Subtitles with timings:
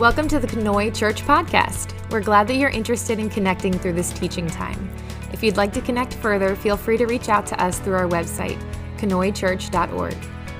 [0.00, 1.92] Welcome to the Conoy Church Podcast.
[2.10, 4.90] We're glad that you're interested in connecting through this teaching time.
[5.30, 8.08] If you'd like to connect further, feel free to reach out to us through our
[8.08, 8.58] website,
[8.96, 10.14] conoychurch.org.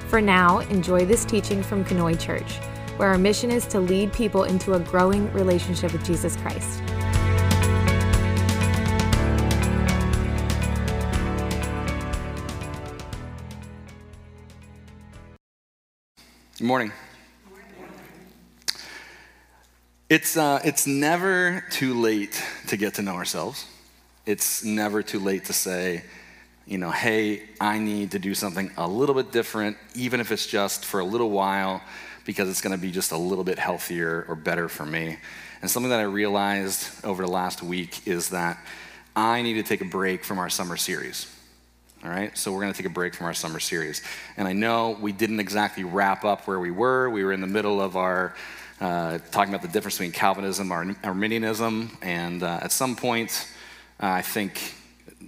[0.08, 2.58] For now, enjoy this teaching from Conoy Church,
[2.98, 6.82] where our mission is to lead people into a growing relationship with Jesus Christ.
[16.58, 16.92] Good morning.
[20.10, 23.64] It's, uh, it's never too late to get to know ourselves.
[24.26, 26.02] It's never too late to say,
[26.66, 30.48] you know, hey, I need to do something a little bit different, even if it's
[30.48, 31.80] just for a little while,
[32.24, 35.16] because it's going to be just a little bit healthier or better for me.
[35.62, 38.58] And something that I realized over the last week is that
[39.14, 41.32] I need to take a break from our summer series.
[42.02, 44.02] All right, so we're going to take a break from our summer series.
[44.36, 47.08] And I know we didn't exactly wrap up where we were.
[47.10, 48.34] We were in the middle of our
[48.80, 51.96] uh, talking about the difference between Calvinism and Arminianism.
[52.02, 53.46] And uh, at some point,
[54.02, 54.74] uh, I think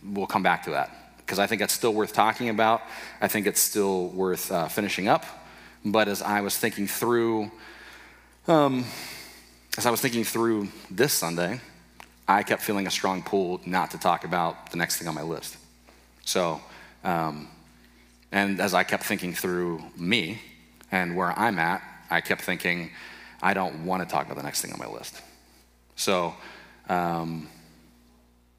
[0.03, 2.83] we'll come back to that because I think that's still worth talking about.
[3.21, 5.25] I think it's still worth uh, finishing up.
[5.85, 7.51] But as I was thinking through,
[8.49, 8.85] um,
[9.77, 11.61] as I was thinking through this Sunday,
[12.29, 15.23] I kept feeling a strong pull not to talk about the next thing on my
[15.23, 15.57] list.
[16.25, 16.61] So,
[17.05, 17.49] um,
[18.31, 20.41] and as I kept thinking through me
[20.91, 22.91] and where I'm at, I kept thinking,
[23.43, 25.21] I don't want to talk about the next thing on my list.
[25.97, 26.35] So
[26.89, 27.49] um,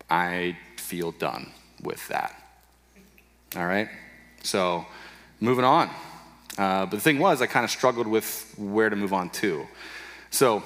[0.10, 2.36] I feel done with that.
[3.56, 3.88] All right?
[4.44, 4.86] So
[5.40, 5.90] moving on.
[6.58, 9.66] Uh, but the thing was, I kind of struggled with where to move on to.
[10.30, 10.64] So,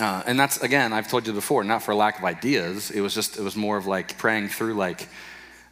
[0.00, 2.90] uh, and that's, again, I've told you before, not for lack of ideas.
[2.90, 5.08] It was just, it was more of like praying through, like,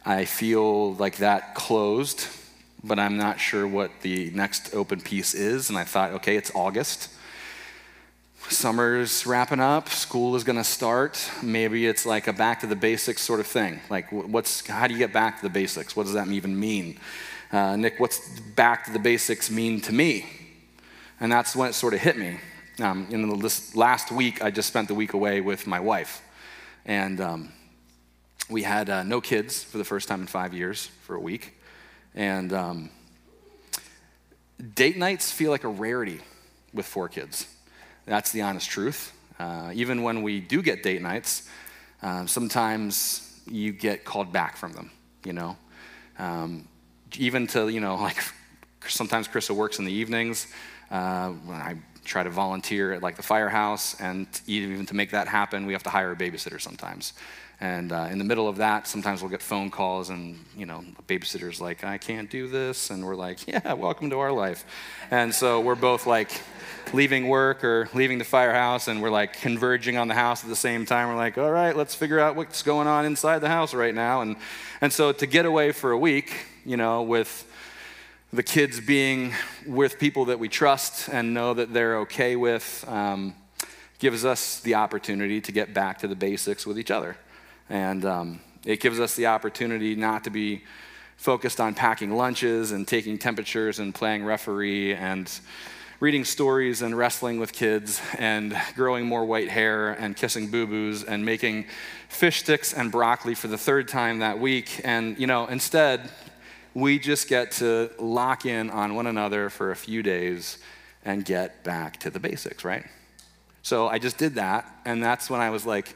[0.05, 2.27] I feel like that closed,
[2.83, 5.69] but I'm not sure what the next open piece is.
[5.69, 7.09] And I thought, okay, it's August
[8.47, 11.29] summer's wrapping up, school is going to start.
[11.43, 13.79] Maybe it's like a back to the basics sort of thing.
[13.89, 15.95] Like, what's, how do you get back to the basics?
[15.95, 16.99] What does that even mean?
[17.51, 20.25] Uh, Nick, what's back to the basics mean to me?
[21.19, 22.37] And that's when it sort of hit me.
[22.79, 26.21] Um, in this last week, I just spent the week away with my wife.
[26.85, 27.51] And um,
[28.49, 31.55] we had uh, no kids for the first time in five years for a week.
[32.15, 32.89] And um,
[34.75, 36.21] date nights feel like a rarity
[36.73, 37.47] with four kids.
[38.09, 39.13] That's the honest truth.
[39.39, 41.47] Uh, even when we do get date nights,
[42.01, 44.89] uh, sometimes you get called back from them,
[45.23, 45.55] you know.
[46.17, 46.67] Um,
[47.19, 48.17] even to, you know, like
[48.87, 50.47] sometimes Krista works in the evenings.
[50.89, 51.75] Uh, I
[52.09, 55.83] try to volunteer at like the firehouse, and even to make that happen, we have
[55.83, 57.13] to hire a babysitter sometimes.
[57.61, 60.83] And uh, in the middle of that, sometimes we'll get phone calls, and you know,
[61.07, 64.65] babysitter's like, "I can't do this," and we're like, "Yeah, welcome to our life."
[65.11, 66.31] And so we're both like,
[66.93, 70.55] leaving work or leaving the firehouse and we're like converging on the house at the
[70.55, 71.07] same time.
[71.07, 74.21] We're like, all right, let's figure out what's going on inside the house right now.
[74.21, 74.35] And,
[74.81, 77.48] and so to get away for a week, you know, with
[78.31, 79.33] the kids being
[79.65, 83.33] with people that we trust and know that they're okay with, um,
[83.97, 87.17] gives us the opportunity to get back to the basics with each other.
[87.69, 90.63] And um, it gives us the opportunity not to be
[91.17, 95.29] focused on packing lunches and taking temperatures and playing referee and
[95.99, 101.03] reading stories and wrestling with kids and growing more white hair and kissing boo boos
[101.03, 101.65] and making
[102.07, 104.79] fish sticks and broccoli for the third time that week.
[104.85, 106.09] And, you know, instead,
[106.73, 110.57] we just get to lock in on one another for a few days
[111.03, 112.85] and get back to the basics, right?
[113.61, 115.95] So I just did that, and that's when I was like,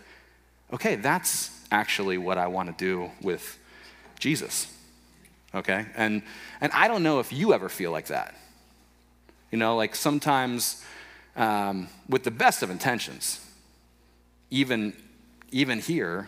[0.72, 3.58] okay, that's actually what I want to do with
[4.20, 4.68] Jesus.
[5.56, 5.86] Okay?
[5.96, 6.24] And
[6.62, 8.36] and I don't know if you ever feel like that.
[9.52, 10.84] You know, like sometimes
[11.36, 13.40] um, with the best of intentions,
[14.50, 14.94] even,
[15.52, 16.28] even here,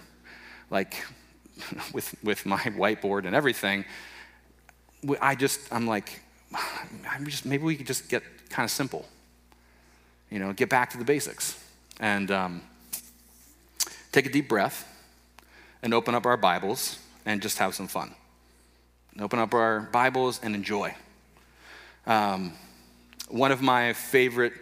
[0.70, 1.04] like
[1.94, 3.86] with, with my whiteboard and everything,
[5.22, 6.22] I just, I'm like,
[7.10, 9.06] I'm just, maybe we could just get kind of simple,
[10.30, 11.62] you know, get back to the basics
[12.00, 12.62] and um,
[14.12, 14.88] take a deep breath
[15.84, 18.14] and open up our Bibles and just have some fun.
[19.20, 20.94] Open up our Bibles and enjoy.
[22.06, 22.54] Um,
[23.30, 24.54] one of my favorite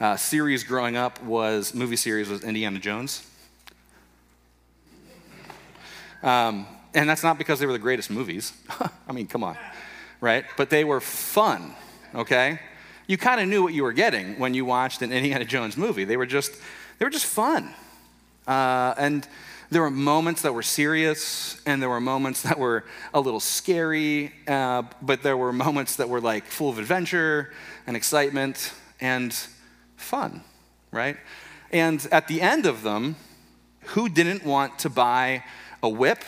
[0.00, 3.26] uh, series growing up was movie series was Indiana Jones.
[6.22, 8.52] Um, and that's not because they were the greatest movies.
[9.08, 9.56] I mean, come on,
[10.20, 10.44] right?
[10.56, 11.74] But they were fun,
[12.14, 12.60] okay?
[13.06, 16.04] You kind of knew what you were getting when you watched an Indiana Jones movie.
[16.04, 16.52] They were just,
[16.98, 17.72] they were just fun.
[18.46, 19.26] Uh, and
[19.70, 24.32] there were moments that were serious, and there were moments that were a little scary,
[24.46, 27.52] uh, but there were moments that were like full of adventure
[27.86, 29.32] and excitement and
[29.96, 30.42] fun.
[30.96, 31.16] right?
[31.70, 33.16] And at the end of them,
[33.94, 35.44] who didn't want to buy
[35.82, 36.24] a whip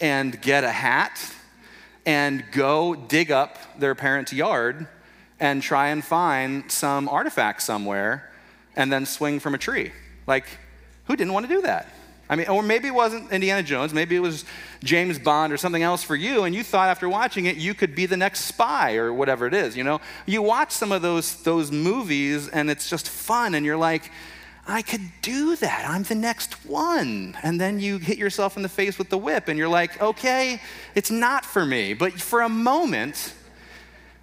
[0.00, 1.34] and get a hat
[2.06, 4.86] and go dig up their parents' yard
[5.40, 8.30] and try and find some artifact somewhere
[8.76, 9.92] and then swing from a tree?
[10.26, 10.46] Like,
[11.06, 11.88] who didn't want to do that?
[12.28, 14.46] I mean, or maybe it wasn't Indiana Jones, maybe it was
[14.82, 17.94] James Bond or something else for you, and you thought after watching it you could
[17.94, 20.00] be the next spy or whatever it is, you know?
[20.24, 24.10] You watch some of those, those movies and it's just fun, and you're like,
[24.66, 25.88] I could do that.
[25.88, 27.36] I'm the next one.
[27.42, 30.60] And then you hit yourself in the face with the whip, and you're like, okay,
[30.94, 31.92] it's not for me.
[31.92, 33.34] But for a moment,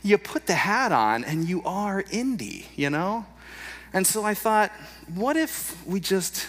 [0.04, 3.26] you put the hat on and you are Indy, you know?
[3.94, 4.72] And so I thought,
[5.14, 6.48] what if we just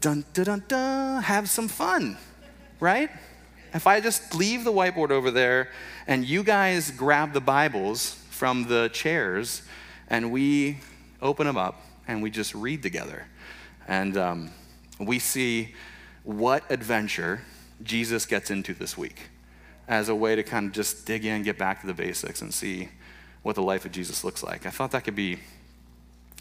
[0.00, 2.16] dun dun dun dun, have some fun,
[2.80, 3.10] right?
[3.72, 5.68] If I just leave the whiteboard over there
[6.06, 9.62] and you guys grab the Bibles from the chairs
[10.08, 10.78] and we
[11.22, 13.26] open them up and we just read together.
[13.86, 14.50] And um,
[14.98, 15.74] we see
[16.22, 17.42] what adventure
[17.82, 19.28] Jesus gets into this week
[19.86, 22.52] as a way to kind of just dig in, get back to the basics, and
[22.52, 22.88] see
[23.42, 24.64] what the life of Jesus looks like.
[24.64, 25.38] I thought that could be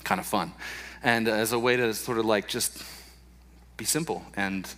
[0.03, 0.53] kind of fun.
[1.01, 2.81] And as a way to sort of like just
[3.75, 4.69] be simple and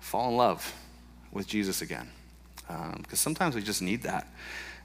[0.00, 0.74] fall in love
[1.30, 2.08] with Jesus again.
[2.66, 4.26] Because um, sometimes we just need that.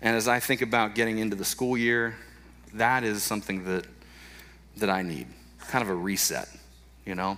[0.01, 2.15] And as I think about getting into the school year,
[2.74, 3.86] that is something that,
[4.78, 5.28] that I need
[5.60, 6.50] kind of a reset,
[7.06, 7.38] you know?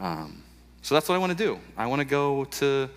[0.00, 0.42] Um,
[0.82, 1.58] so that's what I want to do.
[1.76, 2.90] I want to go to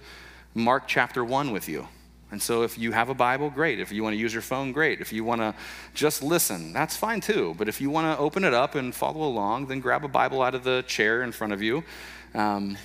[0.53, 1.87] Mark chapter 1 with you.
[2.31, 3.79] And so if you have a Bible, great.
[3.79, 4.99] If you want to use your phone, great.
[4.99, 5.55] If you want to
[5.93, 7.55] just listen, that's fine too.
[7.57, 10.41] But if you want to open it up and follow along, then grab a Bible
[10.41, 11.83] out of the chair in front of you
[12.33, 12.77] um,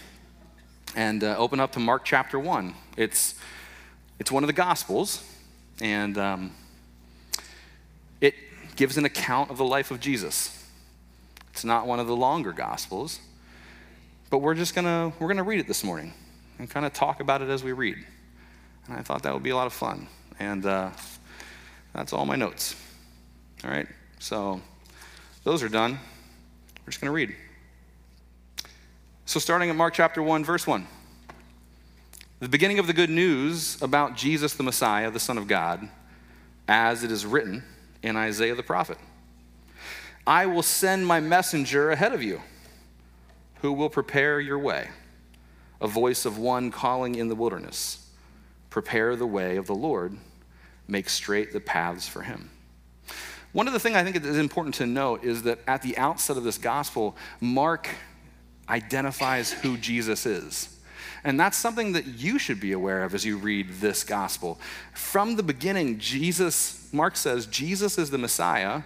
[0.95, 2.75] and uh, open up to Mark chapter 1.
[2.97, 3.35] It's,
[4.21, 5.25] it's one of the Gospels,
[5.81, 6.53] and um,
[8.77, 10.59] gives an account of the life of Jesus.
[11.53, 13.21] It's not one of the longer Gospels,
[14.31, 16.13] but we're just to we're to read it this morning
[16.59, 17.97] and kind of talk about it as we read.
[18.87, 20.09] And I thought that would be a lot of fun.
[20.39, 20.91] And uh,
[21.93, 22.75] that's all my notes.
[23.65, 23.87] All right,
[24.19, 24.61] so
[25.45, 25.99] those are done.
[26.81, 27.35] We're just to read.
[29.25, 30.87] So, starting at Mark chapter 1, verse 1.
[32.41, 35.89] The beginning of the good news about Jesus the Messiah, the Son of God,
[36.67, 37.63] as it is written
[38.03, 38.99] in Isaiah the prophet
[40.27, 42.43] I will send my messenger ahead of you,
[43.61, 44.89] who will prepare your way,
[45.81, 48.03] a voice of one calling in the wilderness
[48.73, 50.17] prepare the way of the Lord,
[50.89, 52.49] make straight the paths for him.
[53.53, 56.39] One of the things I think is important to note is that at the outset
[56.39, 57.91] of this gospel, Mark
[58.71, 60.72] identifies who Jesus is.
[61.25, 64.61] And that's something that you should be aware of as you read this gospel.
[64.93, 68.83] From the beginning, Jesus, Mark says, Jesus is the Messiah.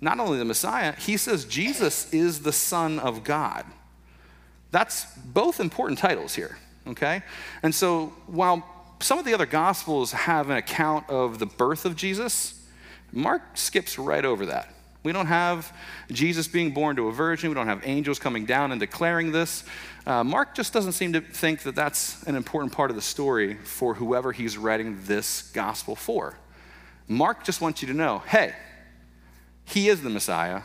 [0.00, 3.64] Not only the Messiah, he says Jesus is the Son of God.
[4.70, 7.22] That's both important titles here, okay?
[7.62, 8.62] And so while
[9.00, 12.54] some of the other gospels have an account of the birth of Jesus.
[13.12, 14.74] Mark skips right over that.
[15.08, 15.74] We don't have
[16.12, 17.48] Jesus being born to a virgin.
[17.48, 19.64] We don't have angels coming down and declaring this.
[20.06, 23.54] Uh, Mark just doesn't seem to think that that's an important part of the story
[23.54, 26.36] for whoever he's writing this gospel for.
[27.06, 28.54] Mark just wants you to know hey,
[29.64, 30.60] he is the Messiah,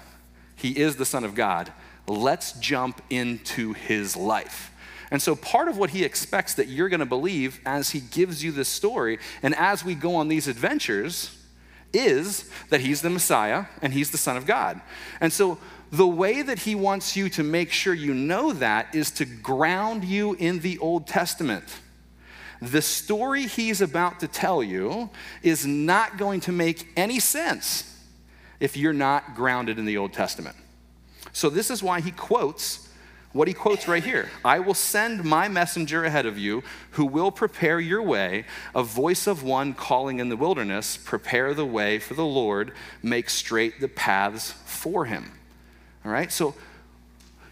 [0.57, 1.71] he is the Son of God.
[2.05, 4.73] Let's jump into his life.
[5.09, 8.43] And so, part of what he expects that you're going to believe as he gives
[8.43, 11.39] you this story and as we go on these adventures
[11.93, 14.81] is that he's the Messiah and he's the Son of God.
[15.21, 15.57] And so,
[15.91, 20.03] the way that he wants you to make sure you know that is to ground
[20.03, 21.65] you in the Old Testament.
[22.63, 25.11] The story he's about to tell you
[25.43, 27.95] is not going to make any sense
[28.59, 30.55] if you're not grounded in the Old Testament.
[31.31, 32.82] So, this is why he quotes
[33.33, 37.31] what he quotes right here I will send my messenger ahead of you who will
[37.31, 42.13] prepare your way, a voice of one calling in the wilderness, prepare the way for
[42.13, 42.71] the Lord,
[43.01, 45.31] make straight the paths for him.
[46.05, 46.53] All right, so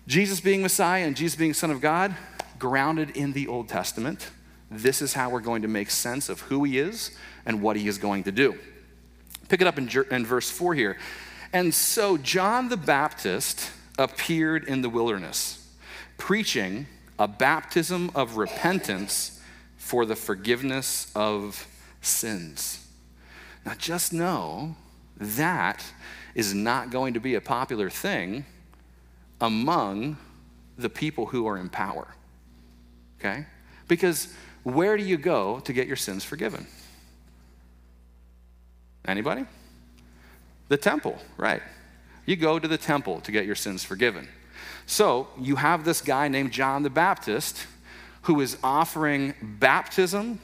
[0.07, 2.15] Jesus being Messiah and Jesus being Son of God,
[2.59, 4.29] grounded in the Old Testament.
[4.69, 7.11] This is how we're going to make sense of who he is
[7.45, 8.57] and what he is going to do.
[9.49, 10.97] Pick it up in, in verse 4 here.
[11.51, 15.60] And so John the Baptist appeared in the wilderness
[16.21, 16.85] preaching
[17.17, 19.41] a baptism of repentance
[19.75, 21.67] for the forgiveness of
[21.99, 22.87] sins.
[23.65, 24.75] Now, just know
[25.17, 25.83] that
[26.35, 28.45] is not going to be a popular thing
[29.41, 30.15] among
[30.77, 32.07] the people who are in power.
[33.19, 33.47] Okay?
[33.87, 36.67] Because where do you go to get your sins forgiven?
[39.05, 39.43] Anybody?
[40.67, 41.63] The temple, right.
[42.27, 44.27] You go to the temple to get your sins forgiven.
[44.91, 47.65] So you have this guy named John the Baptist
[48.23, 50.41] who is offering baptism,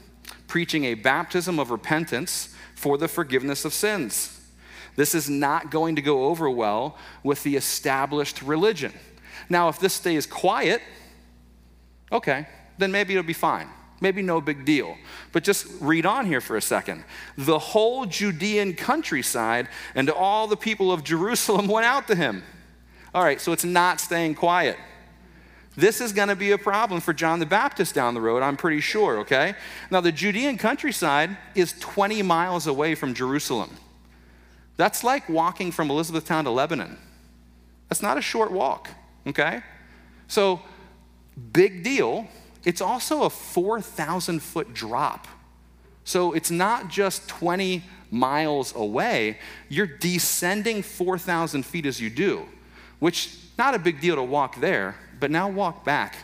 [0.48, 4.39] preaching a baptism of repentance for the forgiveness of sins.
[4.96, 8.94] This is not going to go over well with the established religion.
[9.50, 10.82] Now, if this stays quiet,
[12.10, 13.68] okay, then maybe it'll be fine.
[14.00, 14.96] Maybe no big deal.
[15.34, 17.04] But just read on here for a second.
[17.38, 22.44] The whole Judean countryside and all the people of Jerusalem went out to him.
[23.17, 24.77] All right, so it's not staying quiet.
[25.75, 28.55] This is going to be a problem for John the Baptist down the road, I'm
[28.55, 29.55] pretty sure, okay?
[29.89, 33.71] Now, the Judean countryside is 20 miles away from Jerusalem.
[34.75, 36.95] That's like walking from Elizabethtown to Lebanon.
[37.89, 38.88] That's not a short walk,
[39.25, 39.63] okay?
[40.27, 40.62] So,
[41.53, 42.27] big deal
[42.65, 45.27] it's also a 4,000 foot drop.
[46.03, 52.45] So it's not just 20 miles away, you're descending 4,000 feet as you do,
[53.00, 56.16] which not a big deal to walk there, but now walk back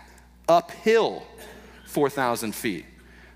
[0.48, 1.24] uphill
[1.86, 2.86] 4,000 feet.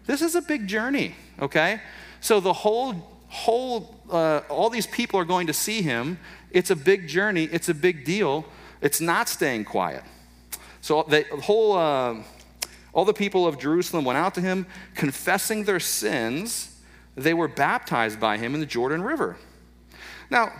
[0.05, 1.81] This is a big journey, okay?
[2.21, 2.93] So the whole,
[3.27, 6.19] whole, uh, all these people are going to see him.
[6.51, 8.45] It's a big journey, it's a big deal.
[8.81, 10.03] It's not staying quiet.
[10.81, 12.15] So the whole, uh,
[12.93, 14.65] all the people of Jerusalem went out to him,
[14.95, 16.75] confessing their sins.
[17.15, 19.37] They were baptized by him in the Jordan River.
[20.29, 20.53] Now,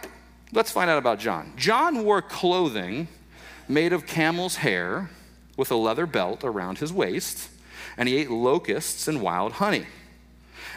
[0.52, 1.54] let's find out about John.
[1.56, 3.08] John wore clothing
[3.68, 5.10] made of camel's hair
[5.56, 7.50] with a leather belt around his waist,
[7.98, 9.88] and he ate locusts and wild honey.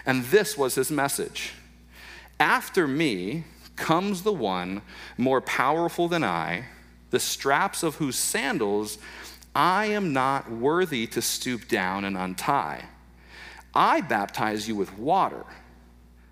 [0.06, 1.52] And this was his message
[2.38, 3.44] After me
[3.76, 4.82] comes the one
[5.16, 6.64] more powerful than I,
[7.10, 8.98] the straps of whose sandals
[9.54, 12.84] I am not worthy to stoop down and untie.
[13.74, 15.44] I baptize you with water,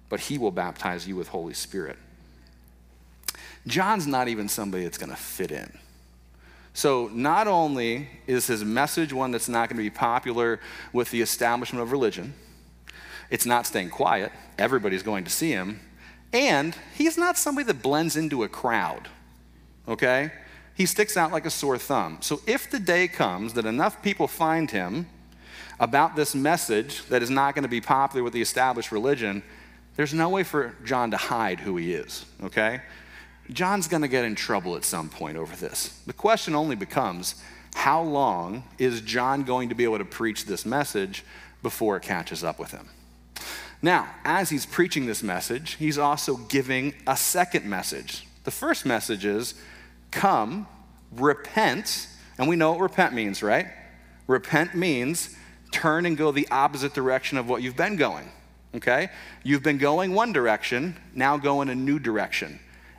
[0.09, 1.99] but he will baptize you with Holy Spirit.
[3.69, 5.79] John's not even somebody that's going to fit in.
[6.75, 10.61] So, not only is his message one that's not going to be popular
[10.93, 12.35] with the establishment of religion,
[13.31, 15.81] it's not staying quiet, everybody's going to see him,
[16.33, 19.09] and he's not somebody that blends into a crowd,
[19.89, 20.31] okay?
[20.79, 22.19] he sticks out like a sore thumb.
[22.21, 25.09] So if the day comes that enough people find him
[25.81, 29.43] about this message that is not going to be popular with the established religion,
[29.97, 32.81] there's no way for John to hide who he is, okay?
[33.51, 36.01] John's going to get in trouble at some point over this.
[36.07, 37.37] The question only becomes
[37.75, 41.25] how long is John going to be able to preach this message
[41.63, 42.89] before it catches up with him?
[43.81, 48.27] Now, as he's preaching this message, he's also giving a second message.
[48.45, 49.55] The first message is
[50.11, 50.67] Come,
[51.13, 53.67] repent, and we know what repent means, right?
[54.27, 55.37] Repent means
[55.71, 58.29] turn and go the opposite direction of what you've been going,
[58.75, 59.11] okay?
[59.43, 62.59] You've been going one direction, now go in a new direction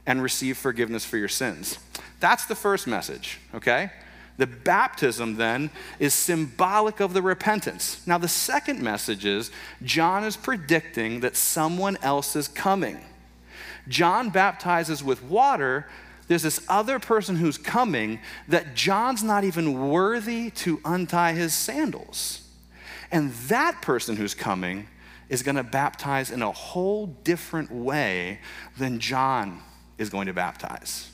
[0.09, 1.77] and receive forgiveness for your sins.
[2.19, 3.91] That's the first message, okay?
[4.37, 8.01] The baptism then is symbolic of the repentance.
[8.07, 9.51] Now, the second message is
[9.83, 12.97] John is predicting that someone else is coming.
[13.87, 15.85] John baptizes with water
[16.27, 22.47] there's this other person who's coming that John's not even worthy to untie his sandals.
[23.11, 24.87] And that person who's coming
[25.27, 28.39] is going to baptize in a whole different way
[28.77, 29.63] than John
[29.99, 31.11] is going to baptize.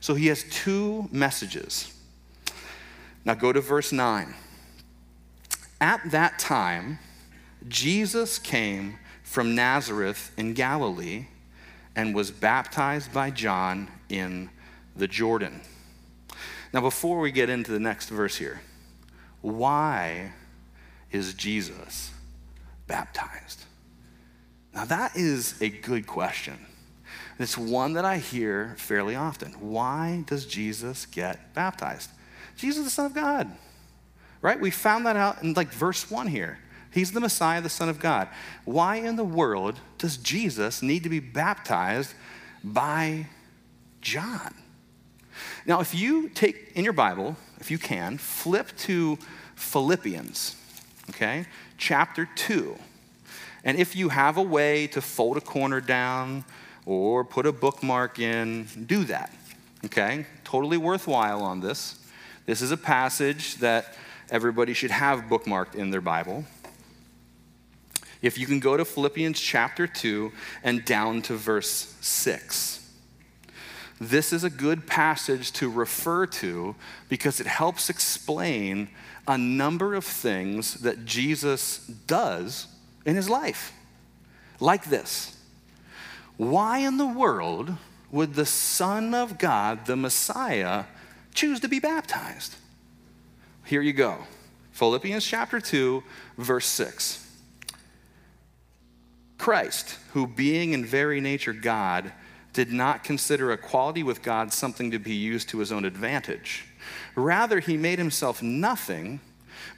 [0.00, 1.96] So he has two messages.
[3.24, 4.34] Now go to verse 9.
[5.80, 6.98] At that time,
[7.68, 11.26] Jesus came from Nazareth in Galilee
[11.94, 14.50] and was baptized by John in
[14.96, 15.60] the Jordan.
[16.72, 18.62] Now, before we get into the next verse here,
[19.42, 20.32] why
[21.10, 22.10] is Jesus
[22.86, 23.64] baptized?
[24.74, 26.58] Now, that is a good question.
[27.42, 29.52] It's one that I hear fairly often.
[29.52, 32.10] Why does Jesus get baptized?
[32.56, 33.50] Jesus is the Son of God,
[34.40, 34.60] right?
[34.60, 36.58] We found that out in like verse 1 here.
[36.90, 38.28] He's the Messiah, the Son of God.
[38.64, 42.12] Why in the world does Jesus need to be baptized
[42.62, 43.26] by
[44.02, 44.54] John?
[45.64, 49.18] Now, if you take in your Bible, if you can, flip to
[49.54, 50.56] Philippians,
[51.10, 51.46] okay,
[51.78, 52.76] chapter 2.
[53.64, 56.44] And if you have a way to fold a corner down
[56.86, 59.32] or put a bookmark in, do that,
[59.84, 60.26] okay?
[60.44, 61.98] Totally worthwhile on this.
[62.46, 63.94] This is a passage that
[64.30, 66.44] everybody should have bookmarked in their Bible.
[68.20, 72.82] If you can go to Philippians chapter 2 and down to verse 6
[74.02, 76.74] this is a good passage to refer to
[77.08, 78.88] because it helps explain
[79.28, 82.66] a number of things that Jesus does
[83.06, 83.72] in his life.
[84.58, 85.38] Like this
[86.36, 87.76] Why in the world
[88.10, 90.84] would the Son of God, the Messiah,
[91.34, 92.56] choose to be baptized?
[93.64, 94.18] Here you go.
[94.72, 96.02] Philippians chapter 2,
[96.38, 97.26] verse 6.
[99.38, 102.12] Christ, who being in very nature God,
[102.52, 106.66] did not consider equality with God something to be used to his own advantage.
[107.14, 109.20] Rather, he made himself nothing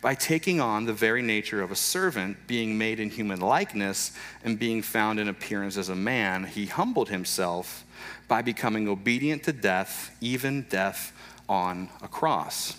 [0.05, 4.13] by taking on the very nature of a servant, being made in human likeness,
[4.45, 6.45] and being found in appearance as a man.
[6.45, 7.87] He humbled himself
[8.29, 11.15] by becoming obedient to death, even death
[11.49, 12.77] on a cross.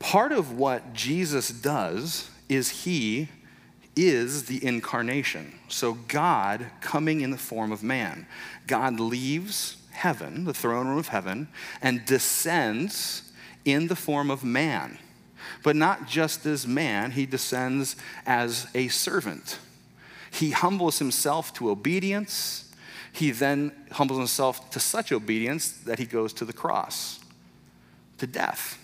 [0.00, 3.28] Part of what Jesus does is he
[3.94, 5.54] is the incarnation.
[5.68, 8.26] So, God coming in the form of man.
[8.66, 11.46] God leaves heaven, the throne room of heaven,
[11.80, 13.29] and descends
[13.64, 14.98] in the form of man.
[15.62, 19.58] But not just as man, he descends as a servant.
[20.30, 22.72] He humbles himself to obedience.
[23.12, 27.20] He then humbles himself to such obedience that he goes to the cross,
[28.18, 28.78] to death.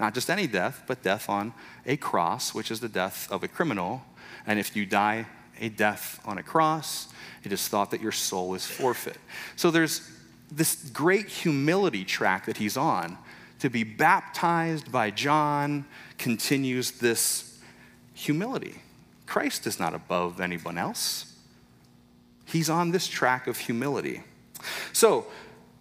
[0.00, 1.52] Not just any death, but death on
[1.86, 4.02] a cross, which is the death of a criminal.
[4.46, 5.26] And if you die
[5.60, 7.08] a death on a cross,
[7.44, 9.18] it is thought that your soul is forfeit.
[9.56, 10.10] So there's
[10.50, 13.18] this great humility track that he's on.
[13.62, 15.84] To be baptized by John
[16.18, 17.60] continues this
[18.12, 18.74] humility.
[19.24, 21.32] Christ is not above anyone else.
[22.44, 24.24] He's on this track of humility.
[24.92, 25.26] So,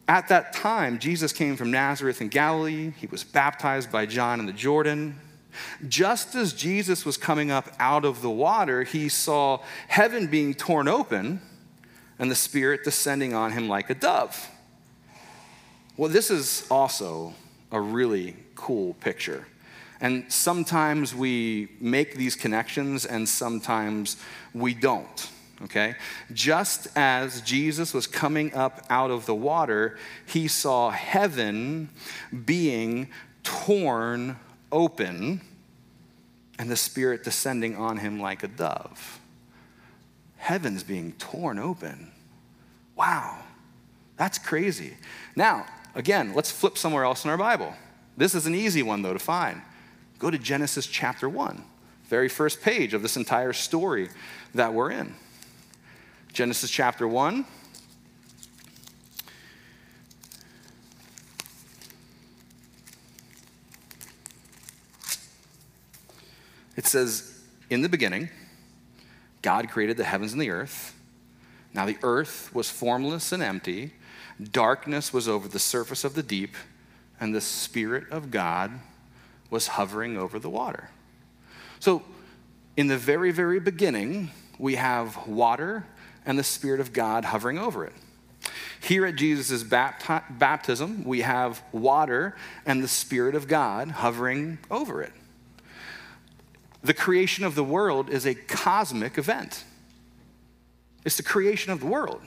[0.08, 2.92] at that time, Jesus came from Nazareth in Galilee.
[3.00, 5.20] He was baptized by John in the Jordan.
[5.88, 9.58] Just as Jesus was coming up out of the water, he saw
[9.88, 11.42] heaven being torn open
[12.20, 14.50] and the Spirit descending on him like a dove.
[15.98, 17.34] Well, this is also
[17.72, 19.48] a really cool picture.
[20.00, 24.18] And sometimes we make these connections and sometimes
[24.54, 25.30] we don't,
[25.64, 25.96] okay?
[26.34, 31.90] Just as Jesus was coming up out of the water, he saw heaven
[32.46, 33.10] being
[33.44, 34.38] torn
[34.72, 35.42] open
[36.58, 39.20] and the Spirit descending on him like a dove.
[40.38, 42.12] Heaven's being torn open.
[42.96, 43.38] Wow,
[44.18, 44.96] that's crazy.
[45.36, 47.74] Now, again, let's flip somewhere else in our Bible.
[48.18, 49.62] This is an easy one, though, to find.
[50.20, 51.64] Go to Genesis chapter 1,
[52.06, 54.10] very first page of this entire story
[54.54, 55.16] that we're in.
[56.34, 57.46] Genesis chapter 1.
[66.78, 68.30] It says, In the beginning,
[69.42, 70.96] God created the heavens and the earth.
[71.74, 73.94] Now the earth was formless and empty,
[74.52, 76.56] darkness was over the surface of the deep,
[77.20, 78.72] and the Spirit of God
[79.50, 80.90] was hovering over the water.
[81.80, 82.04] So,
[82.78, 85.86] in the very, very beginning, we have water
[86.26, 87.94] and the Spirit of God hovering over it.
[88.82, 95.14] Here at Jesus' baptism, we have water and the Spirit of God hovering over it.
[96.84, 99.64] The creation of the world is a cosmic event.
[101.06, 102.22] It's the creation of the world.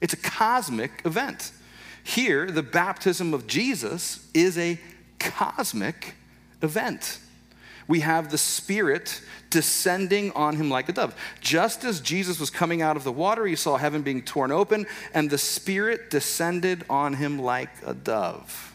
[0.00, 1.52] It's a cosmic event.
[2.02, 4.78] Here, the baptism of Jesus is a
[5.18, 6.14] cosmic
[6.62, 7.18] event.
[7.88, 11.14] We have the Spirit descending on him like a dove.
[11.40, 14.86] Just as Jesus was coming out of the water, he saw heaven being torn open,
[15.14, 18.74] and the Spirit descended on him like a dove.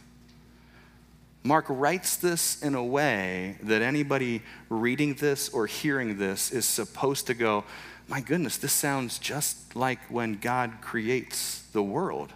[1.43, 7.27] Mark writes this in a way that anybody reading this or hearing this is supposed
[7.27, 7.63] to go,
[8.07, 12.33] My goodness, this sounds just like when God creates the world.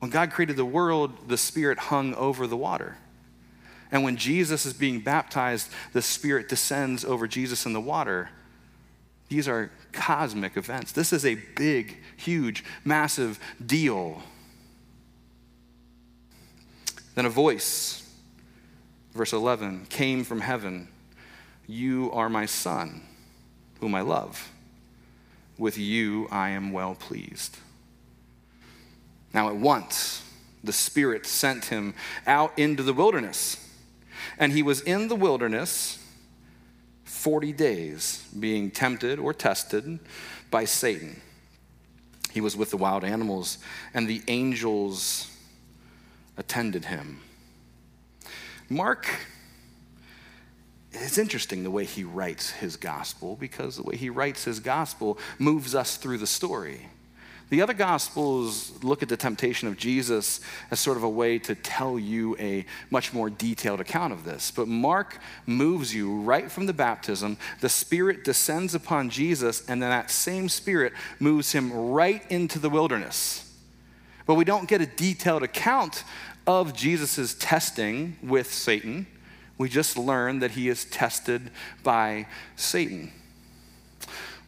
[0.00, 2.96] When God created the world, the Spirit hung over the water.
[3.92, 8.30] And when Jesus is being baptized, the Spirit descends over Jesus in the water.
[9.28, 10.92] These are cosmic events.
[10.92, 14.22] This is a big, huge, massive deal.
[17.14, 18.10] Then a voice,
[19.14, 20.88] verse 11, came from heaven
[21.66, 23.02] You are my son,
[23.82, 24.52] whom I love.
[25.58, 27.58] With you I am well pleased.
[29.34, 30.22] Now, at once,
[30.62, 33.56] the Spirit sent him out into the wilderness.
[34.38, 35.98] And he was in the wilderness
[37.02, 39.98] 40 days, being tempted or tested
[40.48, 41.20] by Satan.
[42.30, 43.58] He was with the wild animals,
[43.94, 45.28] and the angels
[46.36, 47.18] attended him.
[48.68, 49.08] Mark,
[50.92, 55.18] it's interesting the way he writes his gospel because the way he writes his gospel
[55.38, 56.88] moves us through the story.
[57.52, 61.54] The other Gospels look at the temptation of Jesus as sort of a way to
[61.54, 64.50] tell you a much more detailed account of this.
[64.50, 67.36] But Mark moves you right from the baptism.
[67.60, 72.70] The Spirit descends upon Jesus, and then that same Spirit moves him right into the
[72.70, 73.52] wilderness.
[74.24, 76.04] But we don't get a detailed account
[76.46, 79.06] of Jesus' testing with Satan.
[79.62, 81.52] We just learn that he is tested
[81.84, 83.12] by Satan.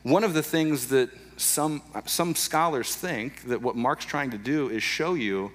[0.02, 4.68] One of the things that some, some scholars think that what Mark's trying to do
[4.70, 5.52] is show you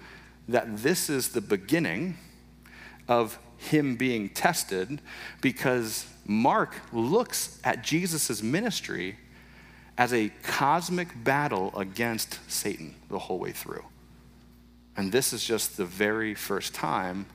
[0.48, 2.16] that this is the beginning
[3.10, 5.02] of him being tested
[5.42, 9.18] because Mark looks at Jesus' ministry
[9.98, 13.84] as a cosmic battle against Satan the whole way through.
[14.96, 17.26] And this is just the very first time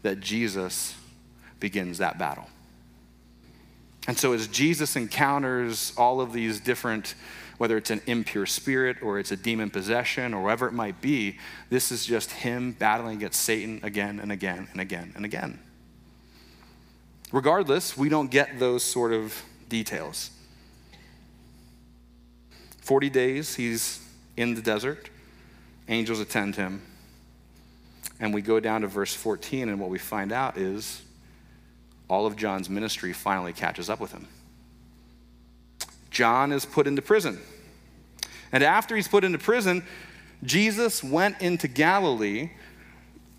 [0.00, 0.94] that Jesus
[1.64, 2.44] begins that battle.
[4.06, 7.14] And so, as Jesus encounters all of these different
[7.56, 11.38] whether it's an impure spirit or it's a demon possession or whatever it might be,
[11.70, 15.58] this is just him battling against Satan again and again and again and again.
[17.32, 20.30] Regardless, we don't get those sort of details.
[22.82, 25.08] 40 days he's in the desert,
[25.88, 26.82] angels attend him.
[28.20, 31.00] And we go down to verse 14, and what we find out is
[32.08, 34.26] all of John's ministry finally catches up with him.
[36.10, 37.40] John is put into prison.
[38.52, 39.84] And after he's put into prison,
[40.44, 42.50] Jesus went into Galilee,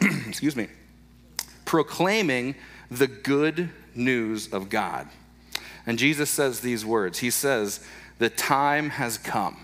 [0.00, 0.68] excuse me,
[1.64, 2.56] proclaiming
[2.90, 5.08] the good news of God.
[5.86, 7.80] And Jesus says these words He says,
[8.18, 9.56] The time has come.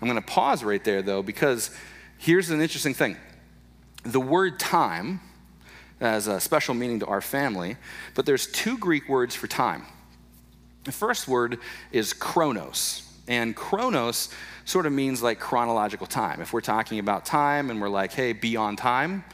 [0.00, 1.70] I'm going to pause right there, though, because
[2.18, 3.16] here's an interesting thing.
[4.02, 5.20] The word time
[6.00, 7.76] has a special meaning to our family,
[8.14, 9.84] but there's two Greek words for time.
[10.84, 11.58] The first word
[11.90, 13.02] is chronos.
[13.28, 14.28] And chronos
[14.64, 16.40] sort of means like chronological time.
[16.40, 19.24] If we're talking about time and we're like, hey, be on time,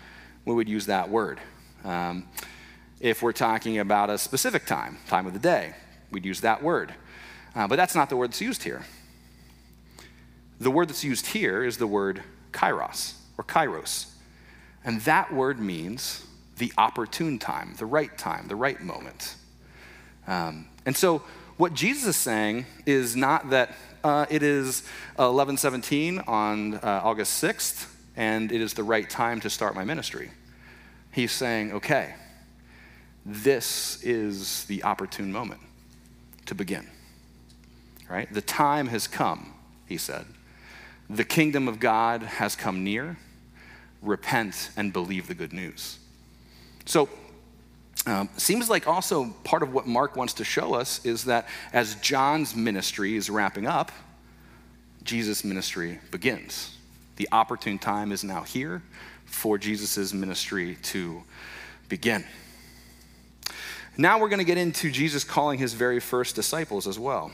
[0.44, 1.40] we would use that word.
[1.84, 2.28] Um,
[3.00, 5.74] if we're talking about a specific time, time of the day,
[6.10, 6.94] we'd use that word.
[7.54, 8.82] Uh, but that's not the word that's used here.
[10.60, 12.22] The word that's used here is the word
[12.52, 14.06] kairos or kairos.
[14.84, 16.24] And that word means
[16.62, 19.34] the opportune time, the right time, the right moment.
[20.28, 21.24] Um, and so
[21.56, 24.82] what Jesus is saying is not that uh, it is
[25.16, 30.30] 1117 on uh, August 6th and it is the right time to start my ministry.
[31.10, 32.14] He's saying, okay,
[33.26, 35.62] this is the opportune moment
[36.46, 36.88] to begin.
[38.08, 38.32] Right?
[38.32, 39.52] The time has come,
[39.86, 40.26] he said.
[41.10, 43.16] The kingdom of God has come near.
[44.00, 45.98] Repent and believe the good news.
[46.84, 47.08] So,
[48.06, 51.94] um, seems like also part of what Mark wants to show us is that as
[51.96, 53.92] John's ministry is wrapping up,
[55.04, 56.76] Jesus' ministry begins.
[57.16, 58.82] The opportune time is now here
[59.24, 61.22] for Jesus' ministry to
[61.88, 62.24] begin.
[63.96, 67.30] Now we're going to get into Jesus calling his very first disciples as well.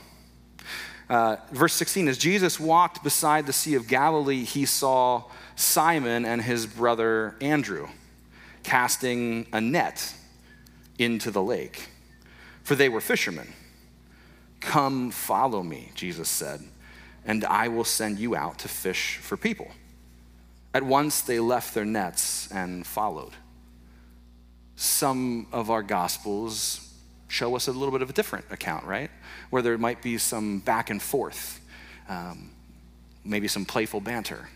[1.09, 5.23] Uh, verse 16 As Jesus walked beside the Sea of Galilee, he saw
[5.55, 7.87] Simon and his brother Andrew
[8.69, 10.13] casting a net
[10.99, 11.89] into the lake,
[12.61, 13.51] for they were fishermen.
[14.59, 16.61] Come, follow me, Jesus said,
[17.25, 19.71] and I will send you out to fish for people.
[20.71, 23.33] At once they left their nets and followed.
[24.75, 26.93] Some of our gospels
[27.27, 29.09] show us a little bit of a different account, right?
[29.49, 31.59] Where there might be some back and forth,
[32.07, 32.51] um,
[33.25, 34.47] maybe some playful banter.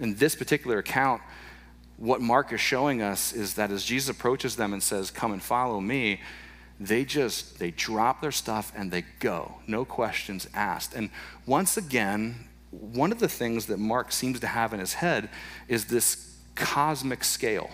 [0.00, 1.22] In this particular account,
[2.02, 5.40] what Mark is showing us is that as Jesus approaches them and says, Come and
[5.40, 6.20] follow me,
[6.80, 9.54] they just they drop their stuff and they go.
[9.68, 10.94] No questions asked.
[10.94, 11.10] And
[11.46, 15.28] once again one of the things that mark seems to have in his head
[15.68, 17.70] is this cosmic scale.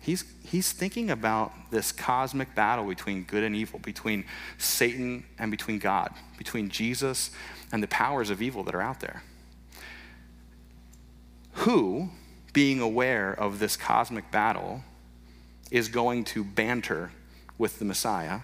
[0.00, 4.24] He's he's thinking about this cosmic battle between good and evil between
[4.56, 7.30] satan and between god between jesus
[7.72, 9.22] and the powers of evil that are out there.
[11.52, 12.08] Who
[12.52, 14.82] being aware of this cosmic battle,
[15.70, 17.12] is going to banter
[17.58, 18.40] with the Messiah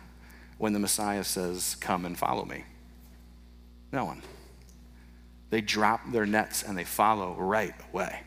[0.58, 2.64] when the Messiah says, Come and follow me?
[3.92, 4.22] No one.
[5.50, 8.20] They drop their nets and they follow right away.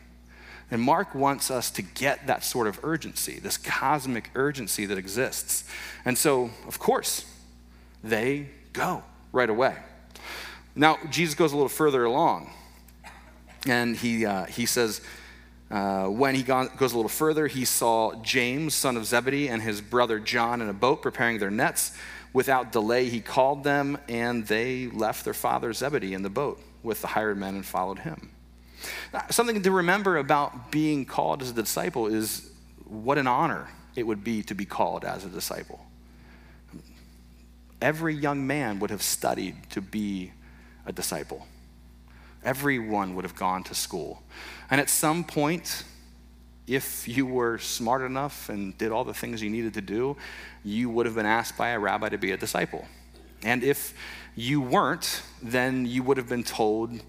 [0.70, 5.64] And Mark wants us to get that sort of urgency, this cosmic urgency that exists.
[6.04, 7.24] And so, of course,
[8.04, 9.76] they go right away.
[10.74, 12.50] Now, Jesus goes a little further along,
[13.66, 15.00] and he, uh, he says,
[15.70, 19.80] uh, when he goes a little further, he saw James, son of Zebedee, and his
[19.80, 21.92] brother John in a boat preparing their nets.
[22.32, 27.02] Without delay, he called them, and they left their father Zebedee in the boat with
[27.02, 28.30] the hired men and followed him.
[29.30, 32.50] Something to remember about being called as a disciple is
[32.84, 35.84] what an honor it would be to be called as a disciple.
[37.82, 40.32] Every young man would have studied to be
[40.86, 41.46] a disciple.
[42.44, 44.22] Everyone would have gone to school.
[44.70, 45.84] And at some point,
[46.66, 50.16] if you were smart enough and did all the things you needed to do,
[50.64, 52.86] you would have been asked by a rabbi to be a disciple.
[53.42, 53.94] And if
[54.36, 57.00] you weren't, then you would have been told,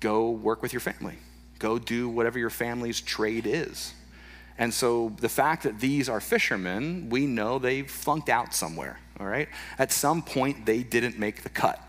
[0.00, 1.18] go work with your family,
[1.58, 3.94] go do whatever your family's trade is.
[4.56, 9.26] And so the fact that these are fishermen, we know they flunked out somewhere, all
[9.26, 9.48] right?
[9.78, 11.83] At some point, they didn't make the cut.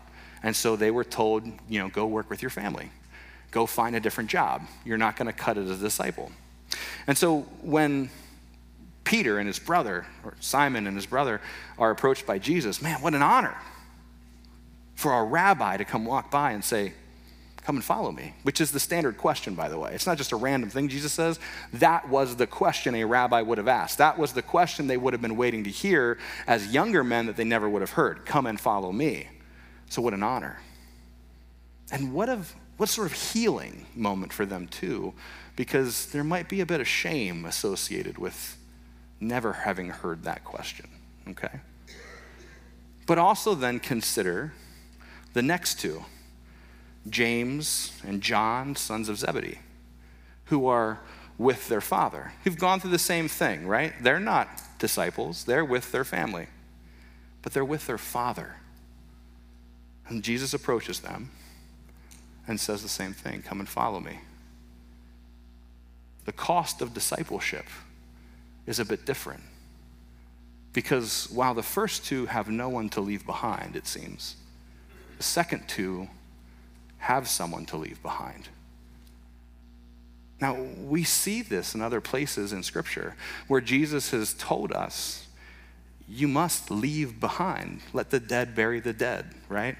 [0.46, 2.88] And so they were told, you know, go work with your family,
[3.50, 4.62] go find a different job.
[4.84, 6.30] You're not going to cut it as a disciple.
[7.08, 8.10] And so when
[9.02, 11.40] Peter and his brother, or Simon and his brother,
[11.80, 13.56] are approached by Jesus, man, what an honor
[14.94, 16.92] for a rabbi to come walk by and say,
[17.64, 19.90] Come and follow me, which is the standard question, by the way.
[19.92, 21.40] It's not just a random thing Jesus says.
[21.72, 23.98] That was the question a rabbi would have asked.
[23.98, 27.34] That was the question they would have been waiting to hear as younger men that
[27.34, 29.26] they never would have heard Come and follow me.
[29.88, 30.60] So, what an honor.
[31.92, 35.14] And what, of, what sort of healing moment for them, too,
[35.54, 38.58] because there might be a bit of shame associated with
[39.20, 40.88] never having heard that question,
[41.28, 41.60] okay?
[43.06, 44.52] But also then consider
[45.32, 46.04] the next two
[47.08, 49.60] James and John, sons of Zebedee,
[50.46, 51.00] who are
[51.38, 53.92] with their father, who've gone through the same thing, right?
[54.02, 56.46] They're not disciples, they're with their family,
[57.42, 58.56] but they're with their father.
[60.08, 61.30] And Jesus approaches them
[62.46, 64.20] and says the same thing come and follow me.
[66.24, 67.66] The cost of discipleship
[68.66, 69.42] is a bit different.
[70.72, 74.36] Because while the first two have no one to leave behind, it seems,
[75.16, 76.08] the second two
[76.98, 78.48] have someone to leave behind.
[80.40, 83.14] Now, we see this in other places in Scripture
[83.48, 85.26] where Jesus has told us,
[86.08, 87.80] you must leave behind.
[87.92, 89.76] Let the dead bury the dead, right?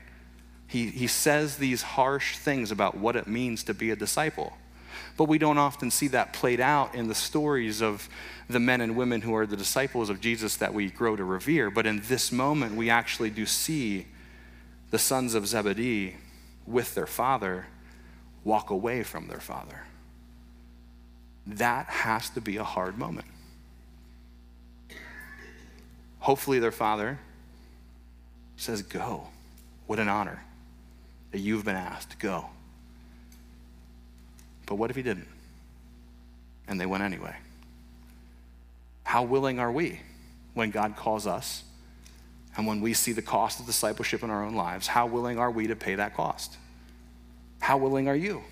[0.67, 4.57] He, he says these harsh things about what it means to be a disciple.
[5.17, 8.09] But we don't often see that played out in the stories of
[8.49, 11.71] the men and women who are the disciples of Jesus that we grow to revere.
[11.71, 14.07] But in this moment, we actually do see
[14.91, 16.17] the sons of Zebedee
[16.67, 17.67] with their father
[18.45, 19.83] walk away from their father.
[21.47, 23.27] That has to be a hard moment.
[26.19, 27.21] Hopefully, their father
[28.57, 29.29] says, Go.
[29.87, 30.43] What an honor
[31.37, 32.13] that you've been asked.
[32.13, 32.47] to Go.
[34.65, 35.29] But what if he didn't?
[36.67, 37.37] And they went anyway.
[39.05, 40.01] How willing are we
[40.55, 41.63] when God calls us
[42.57, 44.87] and when we see the cost of discipleship in our own lives?
[44.87, 46.57] How willing are we to pay that cost?
[47.59, 48.43] How willing are you?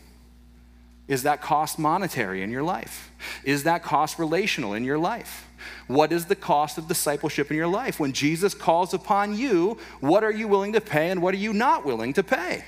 [1.09, 3.11] Is that cost monetary in your life?
[3.45, 5.49] Is that cost relational in your life?
[5.87, 7.99] What is the cost of discipleship in your life?
[7.99, 11.55] When Jesus calls upon you, what are you willing to pay and what are you
[11.55, 12.65] not willing to pay?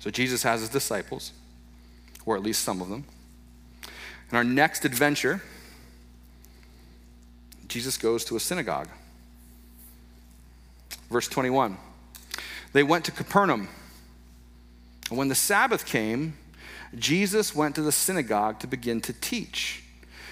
[0.00, 1.32] So Jesus has his disciples,
[2.26, 3.04] or at least some of them.
[4.30, 5.42] In our next adventure,
[7.68, 8.88] Jesus goes to a synagogue.
[11.10, 11.76] Verse 21
[12.72, 13.68] They went to Capernaum.
[15.10, 16.34] And when the Sabbath came,
[16.96, 19.82] Jesus went to the synagogue to begin to teach,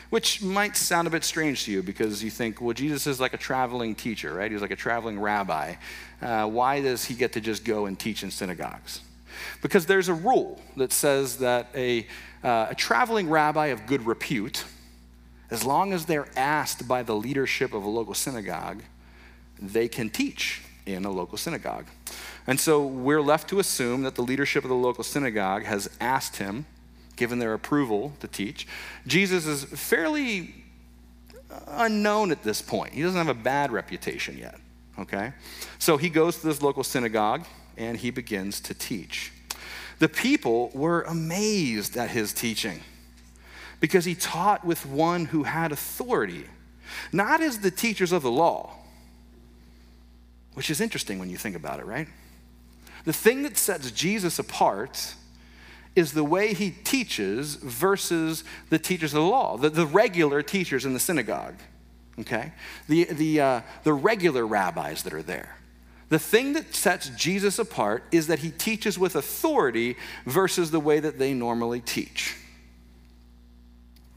[0.08, 3.34] which might sound a bit strange to you because you think, well, Jesus is like
[3.34, 4.50] a traveling teacher, right?
[4.50, 5.74] He's like a traveling rabbi.
[6.22, 9.00] Uh, why does he get to just go and teach in synagogues?
[9.62, 12.06] Because there's a rule that says that a,
[12.42, 14.64] uh, a traveling rabbi of good repute,
[15.50, 18.82] as long as they're asked by the leadership of a local synagogue,
[19.60, 21.86] they can teach in a local synagogue.
[22.46, 26.36] And so we're left to assume that the leadership of the local synagogue has asked
[26.36, 26.66] him,
[27.16, 28.66] given their approval to teach.
[29.06, 30.54] Jesus is fairly
[31.66, 32.94] unknown at this point.
[32.94, 34.58] He doesn't have a bad reputation yet,
[34.98, 35.32] okay?
[35.78, 37.44] So he goes to this local synagogue
[37.78, 39.32] and he begins to teach.
[40.00, 42.80] The people were amazed at his teaching
[43.80, 46.44] because he taught with one who had authority,
[47.12, 48.74] not as the teachers of the law,
[50.54, 52.08] which is interesting when you think about it, right?
[53.04, 55.14] The thing that sets Jesus apart
[55.94, 60.84] is the way he teaches versus the teachers of the law, the, the regular teachers
[60.84, 61.54] in the synagogue,
[62.20, 62.52] okay?
[62.88, 65.57] The, the, uh, the regular rabbis that are there.
[66.08, 71.00] The thing that sets Jesus apart is that he teaches with authority versus the way
[71.00, 72.34] that they normally teach.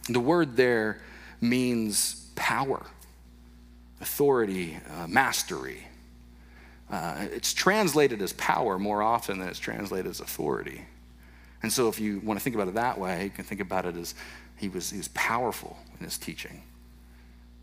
[0.08, 1.02] The word there
[1.42, 2.86] means power,
[4.00, 5.88] authority, uh, mastery.
[6.90, 10.82] Uh, it's translated as power more often than it's translated as authority.
[11.64, 13.86] And so, if you want to think about it that way, you can think about
[13.86, 14.16] it as
[14.58, 16.64] he was, he was powerful in his teaching.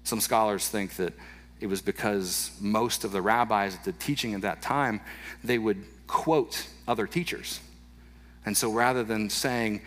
[0.05, 1.13] Some scholars think that
[1.61, 5.01] it was because most of the rabbis that did teaching at that time,
[5.43, 7.61] they would quote other teachers.
[8.47, 9.83] And so rather than saying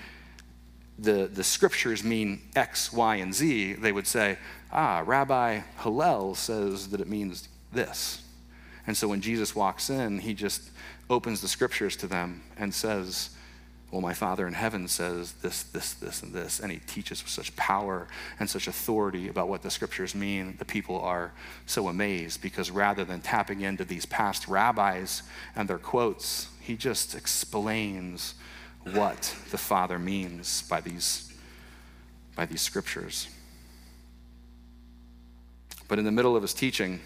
[1.00, 4.38] the, the scriptures mean X, Y, and Z, they would say,
[4.72, 8.22] ah, Rabbi Hillel says that it means this.
[8.86, 10.70] And so when Jesus walks in, he just
[11.10, 13.32] opens the scriptures to them and says,
[13.92, 16.62] well, my Father in heaven says this, this, this, and this.
[16.62, 18.08] And he teaches with such power
[18.40, 20.56] and such authority about what the scriptures mean.
[20.60, 21.34] The people are
[21.66, 25.24] so amazed because rather than tapping into these past rabbis
[25.58, 28.36] and their quotes, he just explains
[28.94, 31.34] what the Father means by these,
[32.34, 33.28] by these scriptures.
[35.90, 37.02] But in the middle of his teaching,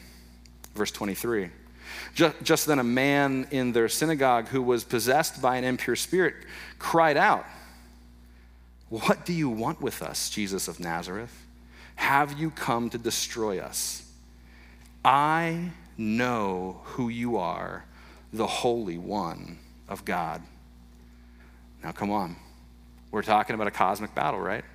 [0.76, 1.50] verse 23,
[2.14, 6.36] just, just then, a man in their synagogue who was possessed by an impure spirit
[6.80, 7.46] cried out,
[8.90, 11.46] What do you want with us, Jesus of Nazareth?
[11.96, 14.02] Have you come to destroy us?
[15.04, 17.86] I know who you are,
[18.34, 20.42] the Holy One of God.
[21.84, 22.36] Now, come on.
[23.12, 24.66] We're talking about a cosmic battle, right?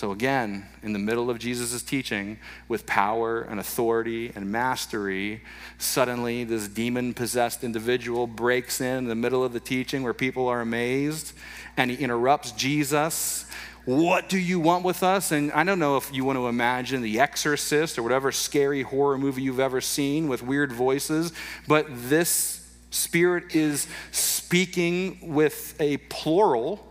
[0.00, 5.42] So, again, in the middle of Jesus' teaching, with power and authority and mastery,
[5.76, 10.48] suddenly this demon possessed individual breaks in in the middle of the teaching where people
[10.48, 11.34] are amazed
[11.76, 13.44] and he interrupts Jesus.
[13.84, 15.32] What do you want with us?
[15.32, 19.18] And I don't know if you want to imagine The Exorcist or whatever scary horror
[19.18, 21.30] movie you've ever seen with weird voices,
[21.68, 26.82] but this spirit is speaking with a plural.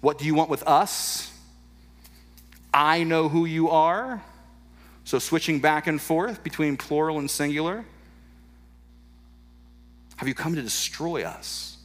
[0.00, 1.32] What do you want with us?
[2.78, 4.22] I know who you are.
[5.02, 7.84] So switching back and forth between plural and singular.
[10.18, 11.78] Have you come to destroy us?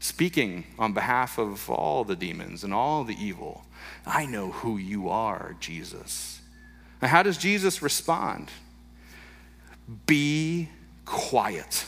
[0.00, 3.64] Speaking on behalf of all the demons and all the evil.
[4.04, 6.42] I know who you are, Jesus.
[7.00, 8.50] Now, how does Jesus respond?
[10.04, 10.68] Be
[11.06, 11.86] quiet.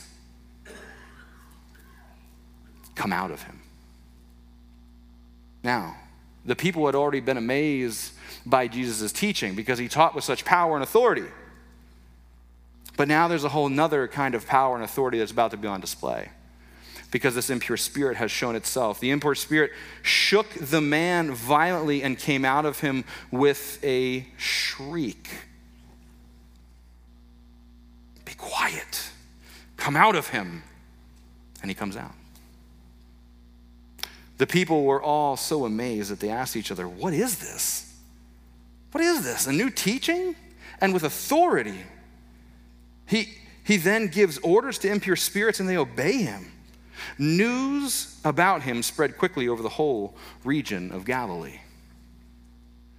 [2.95, 3.61] Come out of him.
[5.63, 5.95] Now,
[6.45, 8.13] the people had already been amazed
[8.45, 11.25] by Jesus' teaching because he taught with such power and authority.
[12.97, 15.67] But now there's a whole nother kind of power and authority that's about to be
[15.67, 16.29] on display
[17.11, 18.99] because this impure spirit has shown itself.
[18.99, 25.29] The impure spirit shook the man violently and came out of him with a shriek.
[28.25, 29.09] Be quiet.
[29.77, 30.63] Come out of him.
[31.61, 32.13] And he comes out.
[34.41, 37.95] The people were all so amazed that they asked each other, What is this?
[38.91, 39.45] What is this?
[39.45, 40.35] A new teaching?
[40.79, 41.77] And with authority.
[43.05, 46.51] He, he then gives orders to impure spirits and they obey him.
[47.19, 51.59] News about him spread quickly over the whole region of Galilee.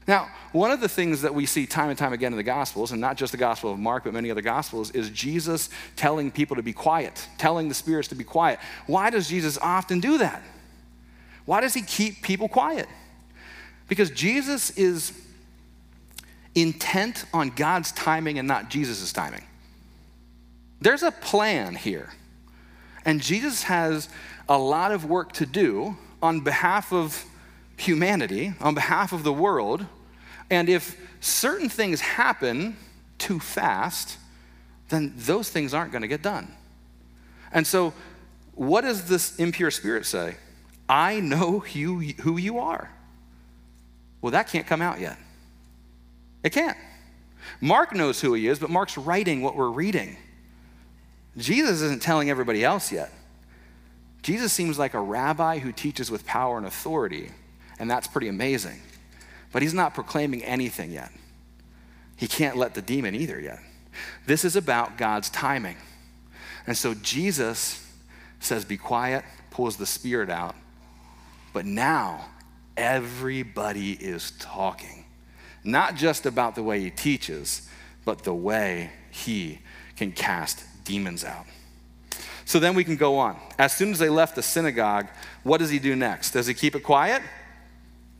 [0.07, 2.93] Now, one of the things that we see time and time again in the Gospels,
[2.93, 6.55] and not just the Gospel of Mark, but many other Gospels, is Jesus telling people
[6.55, 8.61] to be quiet, telling the spirits to be quiet.
[8.87, 10.41] Why does Jesus often do that?
[11.45, 12.89] Why does he keep people quiet?
[13.89, 15.13] Because Jesus is
[16.55, 19.45] intent on God's timing and not Jesus' timing.
[20.81, 22.11] There's a plan here.
[23.05, 24.09] And Jesus has
[24.49, 27.25] a lot of work to do on behalf of
[27.77, 29.87] humanity, on behalf of the world.
[30.51, 32.77] And if certain things happen
[33.19, 34.19] too fast,
[34.89, 36.55] then those things aren't going to get done.
[37.53, 37.93] And so,
[38.55, 40.37] what does this impure spirit say?
[40.89, 42.91] I know who, who you are.
[44.21, 45.19] Well, that can't come out yet.
[46.43, 46.77] It can't.
[47.61, 50.17] Mark knows who he is, but Mark's writing what we're reading.
[51.37, 53.13] Jesus isn't telling everybody else yet.
[54.23, 57.31] Jesus seems like a rabbi who teaches with power and authority,
[57.79, 58.81] and that's pretty amazing.
[59.51, 61.11] But he's not proclaiming anything yet.
[62.17, 63.59] He can't let the demon either yet.
[64.27, 65.77] This is about God's timing.
[66.67, 67.85] And so Jesus
[68.39, 70.55] says, Be quiet, pulls the spirit out,
[71.53, 72.27] but now
[72.77, 75.05] everybody is talking,
[75.65, 77.69] not just about the way he teaches,
[78.05, 79.61] but the way he
[79.97, 81.47] can cast demons out.
[82.45, 83.39] So then we can go on.
[83.59, 85.07] As soon as they left the synagogue,
[85.43, 86.33] what does he do next?
[86.33, 87.23] Does he keep it quiet?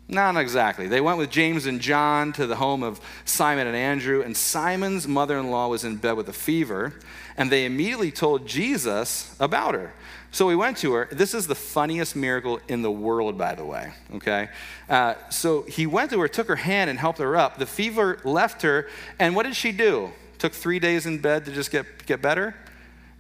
[0.09, 0.89] Not exactly.
[0.89, 5.09] They went with James and John to the home of Simon and Andrew, and Simon's
[5.09, 7.01] mother in law was in bed with a fever,
[7.37, 9.95] and they immediately told Jesus about her.
[10.33, 11.09] So we went to her.
[11.13, 14.49] This is the funniest miracle in the world, by the way, okay?
[14.89, 17.59] Uh, so he went to her, took her hand, and helped her up.
[17.59, 20.11] The fever left her, and what did she do?
[20.39, 22.57] Took three days in bed to just get, get better?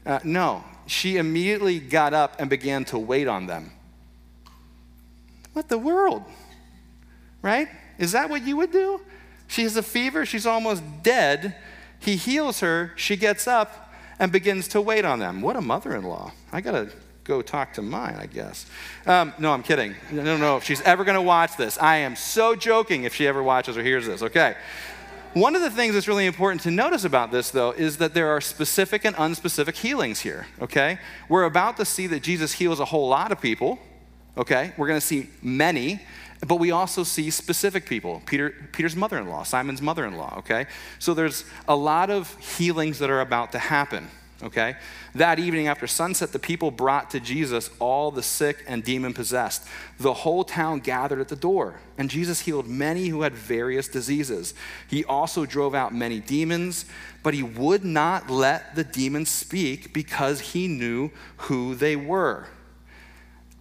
[0.05, 0.65] Uh, no.
[0.87, 3.71] She immediately got up and began to wait on them.
[5.53, 6.25] What the world?
[7.43, 7.69] right?
[7.99, 9.01] Is that what you would do?
[9.49, 11.57] She has a fever, she's almost dead.
[11.99, 15.43] He heals her, she gets up and begins to wait on them.
[15.43, 16.33] What a mother in law.
[16.53, 16.91] I gotta
[17.25, 18.67] go talk to mine, I guess.
[19.07, 19.95] Um, no, I'm kidding.
[20.11, 21.79] I don't know if she's ever gonna watch this.
[21.79, 24.57] I am so joking if she ever watches or hears this, okay?
[25.35, 28.29] One of the things that's really important to notice about this, though, is that there
[28.29, 30.99] are specific and unspecific healings here, okay?
[31.29, 33.79] We're about to see that Jesus heals a whole lot of people,
[34.37, 34.73] okay?
[34.77, 36.01] We're gonna see many.
[36.47, 40.35] But we also see specific people Peter, Peter's mother in law, Simon's mother in law,
[40.39, 40.67] okay?
[40.99, 44.09] So there's a lot of healings that are about to happen,
[44.43, 44.75] okay?
[45.15, 49.69] That evening after sunset, the people brought to Jesus all the sick and demon possessed.
[50.01, 54.53] The whole town gathered at the door, and Jesus healed many who had various diseases.
[54.89, 56.87] He also drove out many demons,
[57.23, 62.49] but he would not let the demons speak because he knew who they were.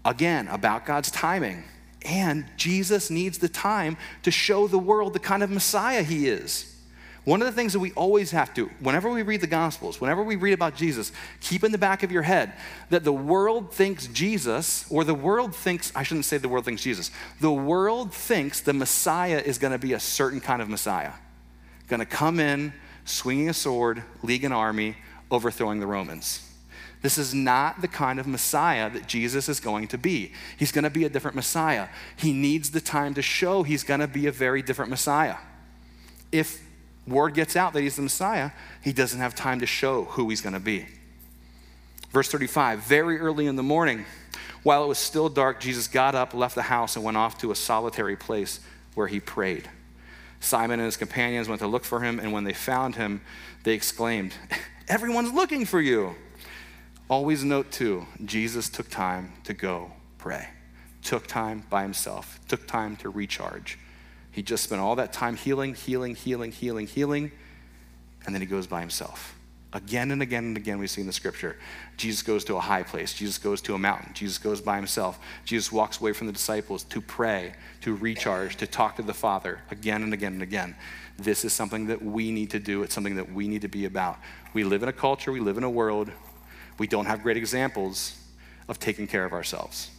[0.03, 1.65] Again, about God's timing.
[2.03, 6.67] And Jesus needs the time to show the world the kind of Messiah he is.
[7.23, 10.23] One of the things that we always have to, whenever we read the Gospels, whenever
[10.23, 12.53] we read about Jesus, keep in the back of your head
[12.89, 16.81] that the world thinks Jesus, or the world thinks, I shouldn't say the world thinks
[16.81, 21.13] Jesus, the world thinks the Messiah is going to be a certain kind of Messiah.
[21.87, 22.73] Going to come in,
[23.05, 24.95] swinging a sword, leading an army,
[25.29, 26.50] overthrowing the Romans.
[27.01, 30.33] This is not the kind of Messiah that Jesus is going to be.
[30.57, 31.87] He's going to be a different Messiah.
[32.15, 35.37] He needs the time to show he's going to be a very different Messiah.
[36.31, 36.61] If
[37.07, 38.51] word gets out that he's the Messiah,
[38.83, 40.85] he doesn't have time to show who he's going to be.
[42.11, 44.05] Verse 35 Very early in the morning,
[44.63, 47.51] while it was still dark, Jesus got up, left the house, and went off to
[47.51, 48.59] a solitary place
[48.93, 49.67] where he prayed.
[50.39, 53.21] Simon and his companions went to look for him, and when they found him,
[53.63, 54.33] they exclaimed,
[54.87, 56.15] Everyone's looking for you.
[57.11, 60.47] Always note too, Jesus took time to go pray,
[61.03, 63.77] took time by himself, took time to recharge.
[64.31, 67.33] He just spent all that time healing, healing, healing, healing, healing,
[68.25, 69.37] and then he goes by himself.
[69.73, 71.57] Again and again and again, we see in the scripture
[71.97, 75.19] Jesus goes to a high place, Jesus goes to a mountain, Jesus goes by himself,
[75.43, 77.51] Jesus walks away from the disciples to pray,
[77.81, 80.77] to recharge, to talk to the Father again and again and again.
[81.17, 83.83] This is something that we need to do, it's something that we need to be
[83.83, 84.17] about.
[84.53, 86.09] We live in a culture, we live in a world
[86.77, 88.17] we don't have great examples
[88.67, 89.89] of taking care of ourselves.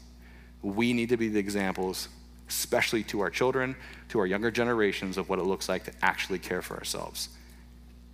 [0.63, 2.09] We need to be the examples,
[2.49, 3.77] especially to our children,
[4.11, 7.29] to our younger generations, of what it looks like to actually care for ourselves.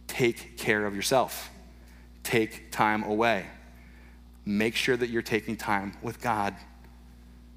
[0.06, 1.50] Take care of yourself,
[2.22, 3.46] take time away.
[4.44, 6.54] Make sure that you're taking time with God.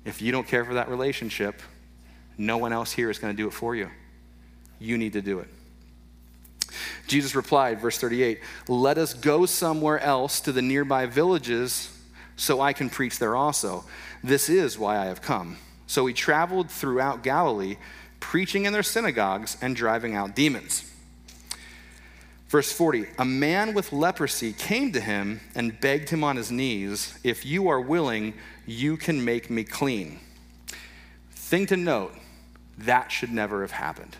[0.03, 1.61] If you don't care for that relationship,
[2.37, 3.89] no one else here is going to do it for you.
[4.77, 5.47] You need to do it.
[7.07, 11.95] Jesus replied, verse 38, Let us go somewhere else to the nearby villages
[12.35, 13.85] so I can preach there also.
[14.23, 15.57] This is why I have come.
[15.87, 17.77] So he traveled throughout Galilee,
[18.19, 20.89] preaching in their synagogues and driving out demons.
[22.51, 27.17] Verse 40 A man with leprosy came to him and begged him on his knees,
[27.23, 28.33] If you are willing,
[28.65, 30.19] you can make me clean.
[31.31, 32.13] Thing to note,
[32.77, 34.17] that should never have happened.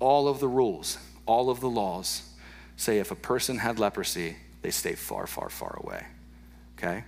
[0.00, 0.98] All of the rules,
[1.28, 2.22] all of the laws
[2.76, 6.04] say if a person had leprosy, they stay far, far, far away.
[6.76, 7.04] Okay?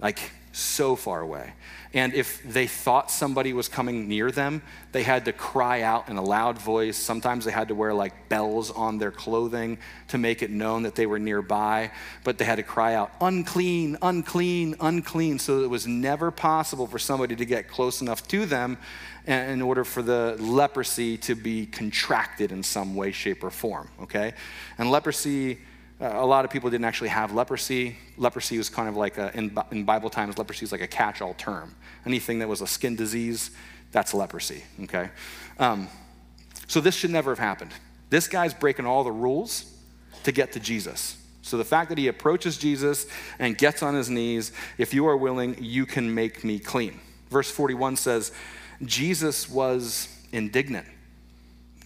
[0.00, 0.18] Like
[0.52, 1.52] so far away.
[1.94, 4.62] And if they thought somebody was coming near them,
[4.92, 6.96] they had to cry out in a loud voice.
[6.96, 10.94] Sometimes they had to wear like bells on their clothing to make it known that
[10.94, 11.90] they were nearby.
[12.24, 15.38] But they had to cry out, unclean, unclean, unclean.
[15.38, 18.78] So that it was never possible for somebody to get close enough to them
[19.28, 23.88] in order for the leprosy to be contracted in some way, shape, or form.
[24.00, 24.32] Okay?
[24.78, 25.58] And leprosy
[26.00, 27.96] a lot of people didn't actually have leprosy.
[28.16, 31.20] Leprosy was kind of like, a, in, in Bible times, leprosy is like a catch
[31.20, 31.74] all term.
[32.06, 33.50] Anything that was a skin disease,
[33.90, 35.10] that's leprosy, okay?
[35.58, 35.88] Um,
[36.68, 37.72] so this should never have happened.
[38.10, 39.74] This guy's breaking all the rules
[40.22, 41.16] to get to Jesus.
[41.42, 43.06] So the fact that he approaches Jesus
[43.38, 47.00] and gets on his knees, if you are willing, you can make me clean.
[47.30, 48.32] Verse 41 says,
[48.84, 50.86] Jesus was indignant.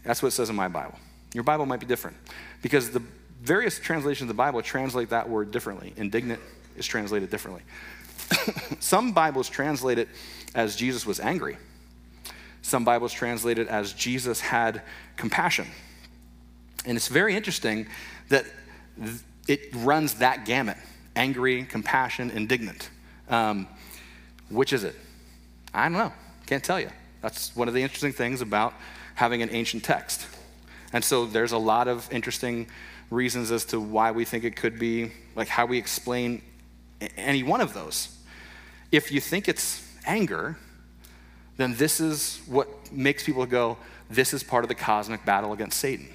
[0.04, 0.98] That's what it says in my Bible.
[1.34, 2.16] Your Bible might be different
[2.60, 3.02] because the
[3.42, 5.92] various translations of the Bible translate that word differently.
[5.96, 6.40] Indignant
[6.76, 7.62] is translated differently.
[8.80, 10.08] Some Bibles translate it
[10.54, 11.56] as Jesus was angry.
[12.62, 14.82] Some Bibles translate it as Jesus had
[15.16, 15.66] compassion.
[16.86, 17.86] And it's very interesting
[18.28, 18.44] that
[19.48, 20.76] it runs that gamut
[21.14, 22.88] angry, compassion, indignant.
[23.28, 23.68] Um,
[24.48, 24.94] which is it?
[25.74, 26.12] I don't know.
[26.52, 26.90] Can't tell you.
[27.22, 28.74] That's one of the interesting things about
[29.14, 30.26] having an ancient text.
[30.92, 32.66] And so there's a lot of interesting
[33.08, 36.42] reasons as to why we think it could be, like how we explain
[37.16, 38.14] any one of those.
[38.90, 40.58] If you think it's anger,
[41.56, 43.78] then this is what makes people go,
[44.10, 46.10] this is part of the cosmic battle against Satan.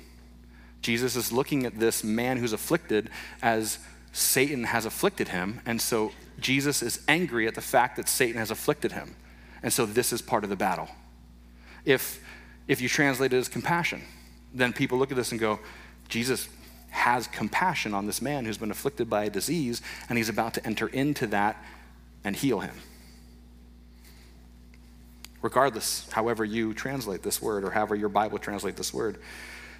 [0.83, 3.09] Jesus is looking at this man who's afflicted
[3.41, 3.79] as
[4.13, 8.51] Satan has afflicted him, and so Jesus is angry at the fact that Satan has
[8.51, 9.15] afflicted him.
[9.63, 10.87] And so this is part of the battle.
[11.85, 12.23] If,
[12.67, 14.01] if you translate it as compassion,
[14.53, 15.59] then people look at this and go,
[16.09, 16.47] Jesus
[16.89, 20.65] has compassion on this man who's been afflicted by a disease, and he's about to
[20.65, 21.61] enter into that
[22.23, 22.75] and heal him.
[25.41, 29.19] Regardless, however you translate this word or however your Bible translates this word,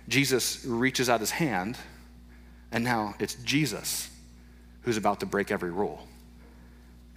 [0.08, 1.78] Jesus reaches out his hand,
[2.72, 4.10] and now it's Jesus
[4.82, 6.08] who's about to break every rule.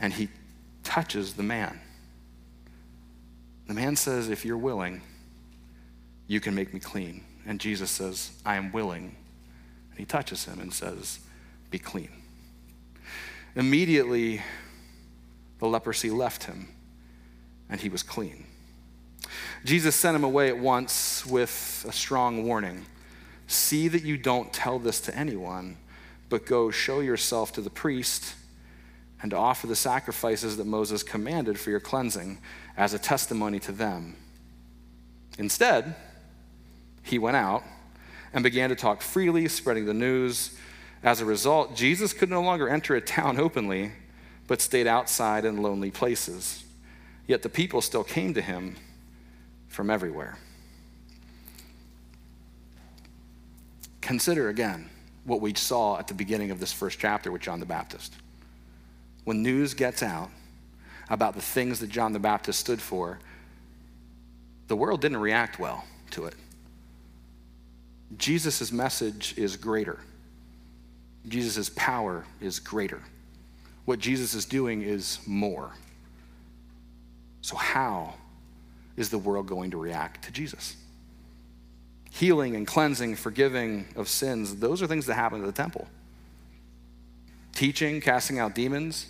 [0.00, 0.28] And he
[0.82, 1.78] touches the man.
[3.70, 5.00] The man says, If you're willing,
[6.26, 7.22] you can make me clean.
[7.46, 9.14] And Jesus says, I am willing.
[9.90, 11.20] And he touches him and says,
[11.70, 12.10] Be clean.
[13.54, 14.42] Immediately,
[15.60, 16.66] the leprosy left him,
[17.68, 18.44] and he was clean.
[19.64, 22.86] Jesus sent him away at once with a strong warning
[23.46, 25.76] See that you don't tell this to anyone,
[26.28, 28.34] but go show yourself to the priest
[29.22, 32.38] and offer the sacrifices that Moses commanded for your cleansing
[32.76, 34.16] as a testimony to them.
[35.38, 35.94] Instead,
[37.02, 37.62] he went out
[38.32, 40.56] and began to talk freely, spreading the news.
[41.02, 43.92] As a result, Jesus could no longer enter a town openly,
[44.46, 46.64] but stayed outside in lonely places.
[47.26, 48.76] Yet the people still came to him
[49.68, 50.38] from everywhere.
[54.00, 54.90] Consider again
[55.24, 58.14] what we saw at the beginning of this first chapter with John the Baptist.
[59.24, 60.30] When news gets out
[61.10, 63.18] about the things that John the Baptist stood for,
[64.68, 66.34] the world didn't react well to it.
[68.16, 69.98] Jesus' message is greater.
[71.28, 73.02] Jesus' power is greater.
[73.84, 75.72] What Jesus is doing is more.
[77.42, 78.14] So, how
[78.96, 80.76] is the world going to react to Jesus?
[82.10, 85.88] Healing and cleansing, forgiving of sins, those are things that happen at the temple.
[87.52, 89.06] Teaching, casting out demons,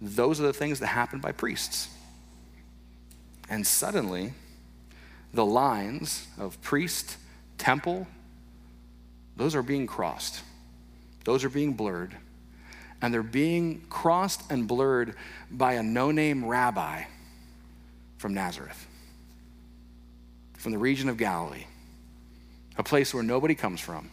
[0.00, 1.88] those are the things that happen by priests.
[3.48, 4.32] And suddenly,
[5.34, 7.16] the lines of priest
[7.58, 8.06] temple,
[9.36, 10.40] those are being crossed.
[11.24, 12.16] Those are being blurred.
[13.02, 15.14] And they're being crossed and blurred
[15.50, 17.04] by a no name rabbi
[18.18, 18.86] from Nazareth,
[20.58, 21.64] from the region of Galilee,
[22.76, 24.10] a place where nobody comes from,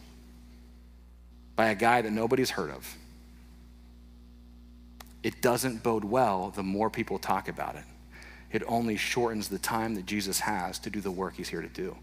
[1.56, 2.96] by a guy that nobody's heard of.
[5.22, 7.84] It doesn't bode well the more people talk about it.
[8.52, 11.68] It only shortens the time that Jesus has to do the work he's here to
[11.68, 11.96] do.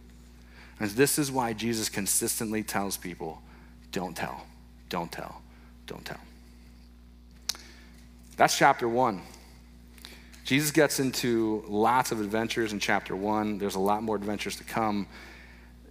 [0.79, 3.41] And this is why Jesus consistently tells people
[3.91, 4.45] don't tell,
[4.89, 5.41] don't tell,
[5.87, 6.19] don't tell.
[8.37, 9.21] That's chapter one.
[10.43, 13.57] Jesus gets into lots of adventures in chapter one.
[13.57, 15.07] There's a lot more adventures to come.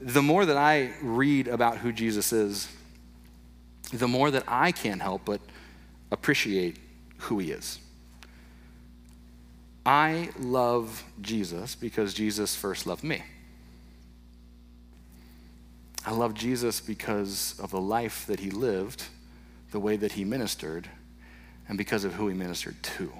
[0.00, 2.68] The more that I read about who Jesus is,
[3.92, 5.40] the more that I can't help but
[6.12, 6.76] appreciate
[7.24, 7.78] who he is.
[9.86, 13.22] I love Jesus because Jesus first loved me.
[16.06, 19.04] I love Jesus because of the life that he lived,
[19.70, 20.88] the way that he ministered,
[21.68, 23.12] and because of who he ministered to.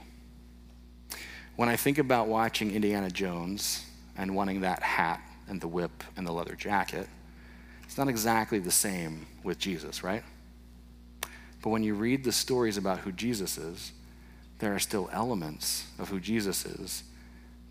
[1.57, 3.87] When I think about watching Indiana Jones
[4.17, 7.09] and wanting that hat and the whip and the leather jacket,
[7.85, 10.23] it's not exactly the same with Jesus, right?
[11.65, 13.93] But when you read the stories about who Jesus is,
[14.59, 17.05] there are still elements of who Jesus is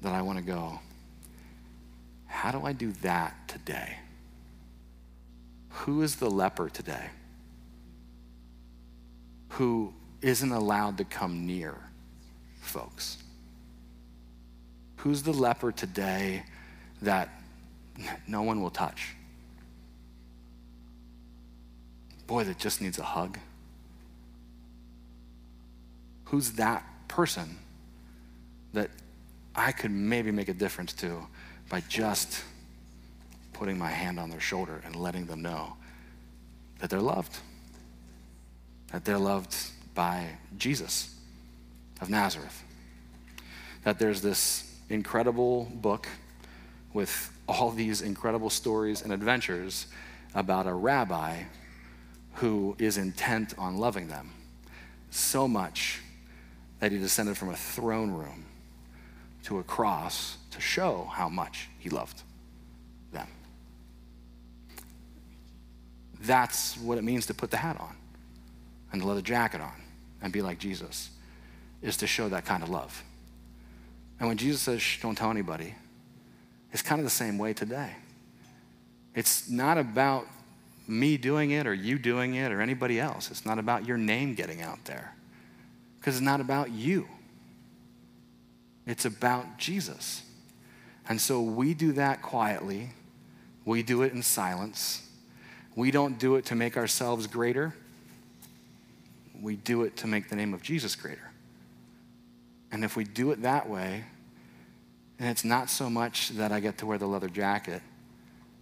[0.01, 0.79] that I want to go,
[2.25, 3.99] how do I do that today?
[5.69, 7.05] Who is the leper today
[9.49, 11.75] who isn't allowed to come near
[12.61, 13.19] folks?
[14.97, 16.45] Who's the leper today
[17.03, 17.29] that
[18.27, 19.09] no one will touch?
[22.25, 23.37] Boy, that just needs a hug.
[26.33, 27.59] Who's that person
[28.73, 28.89] that
[29.53, 31.27] I could maybe make a difference to
[31.69, 32.43] by just
[33.53, 35.75] putting my hand on their shoulder and letting them know
[36.79, 37.37] that they're loved.
[38.91, 39.55] That they're loved
[39.93, 40.25] by
[40.57, 41.15] Jesus
[42.01, 42.63] of Nazareth.
[43.83, 46.07] That there's this incredible book
[46.93, 49.85] with all these incredible stories and adventures
[50.33, 51.43] about a rabbi
[52.37, 54.31] who is intent on loving them
[55.11, 55.99] so much
[56.83, 58.43] that he descended from a throne room
[59.41, 62.23] to a cross to show how much he loved
[63.13, 63.25] them.
[66.19, 67.95] That's what it means to put the hat on
[68.91, 69.71] and the leather jacket on
[70.21, 71.09] and be like Jesus,
[71.81, 73.01] is to show that kind of love.
[74.19, 75.75] And when Jesus says, don't tell anybody,
[76.73, 77.95] it's kind of the same way today.
[79.15, 80.27] It's not about
[80.85, 83.31] me doing it or you doing it or anybody else.
[83.31, 85.15] It's not about your name getting out there
[86.03, 87.07] because it's not about you.
[88.85, 90.21] It's about Jesus.
[91.07, 92.89] And so we do that quietly.
[93.63, 95.07] We do it in silence.
[95.77, 97.73] We don't do it to make ourselves greater.
[99.41, 101.31] We do it to make the name of Jesus greater.
[102.69, 104.03] And if we do it that way,
[105.19, 107.81] and it's not so much that I get to wear the leather jacket,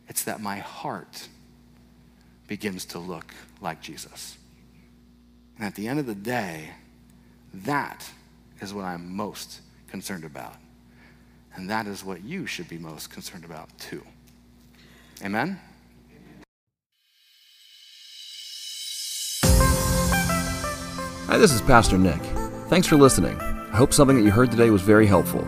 [0.08, 1.28] it's that my heart
[2.46, 4.38] begins to look like Jesus.
[5.58, 6.70] And at the end of the day,
[7.54, 8.10] that
[8.60, 10.56] is what I'm most concerned about.
[11.56, 14.04] And that is what you should be most concerned about too.
[15.24, 15.60] Amen?
[21.28, 22.22] Hi, this is Pastor Nick.
[22.68, 23.38] Thanks for listening.
[23.40, 25.48] I hope something that you heard today was very helpful.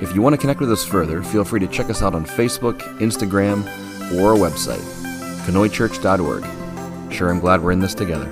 [0.00, 2.24] If you want to connect with us further, feel free to check us out on
[2.24, 3.64] Facebook, Instagram,
[4.18, 4.80] or our website,
[5.44, 7.12] conoychurch.org.
[7.12, 8.26] Sure, I'm glad we're in this together.